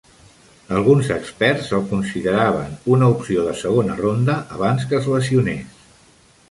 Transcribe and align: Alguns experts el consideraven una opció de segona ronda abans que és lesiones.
Alguns 0.77 1.09
experts 1.15 1.69
el 1.79 1.83
consideraven 1.91 2.73
una 2.97 3.11
opció 3.17 3.45
de 3.49 3.55
segona 3.61 4.01
ronda 4.03 4.41
abans 4.59 4.89
que 4.93 5.03
és 5.03 5.13
lesiones. 5.17 5.81